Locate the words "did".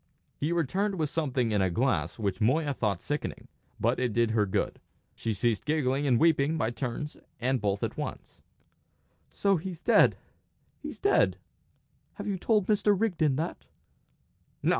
4.13-4.31